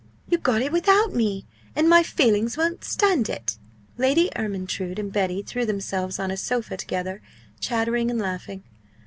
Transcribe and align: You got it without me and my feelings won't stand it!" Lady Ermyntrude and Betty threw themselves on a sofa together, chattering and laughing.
You 0.29 0.39
got 0.39 0.63
it 0.63 0.71
without 0.71 1.13
me 1.13 1.45
and 1.75 1.87
my 1.87 2.01
feelings 2.01 2.57
won't 2.57 2.83
stand 2.83 3.29
it!" 3.29 3.59
Lady 3.99 4.31
Ermyntrude 4.35 4.97
and 4.97 5.13
Betty 5.13 5.43
threw 5.43 5.63
themselves 5.63 6.17
on 6.17 6.31
a 6.31 6.37
sofa 6.37 6.75
together, 6.75 7.21
chattering 7.59 8.09
and 8.09 8.17
laughing. 8.19 8.63